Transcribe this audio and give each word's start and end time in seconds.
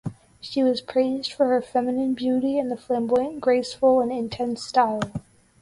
She 0.39 0.63
was 0.63 0.81
praised 0.81 1.31
for 1.31 1.45
her 1.49 1.61
feminine 1.61 2.15
beauty 2.15 2.57
and 2.57 2.71
the 2.71 2.75
flamboyant, 2.75 3.39
graceful 3.39 4.01
and 4.01 4.11
intense 4.11 4.63
style. 4.63 5.01